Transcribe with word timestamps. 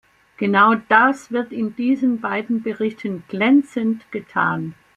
Genau 0.37 0.73
das 0.89 1.29
wird 1.31 1.51
in 1.51 1.75
diesen 1.75 2.21
beiden 2.21 2.63
Berichten 2.63 3.23
glänzend 3.27 4.11
getan. 4.11 4.73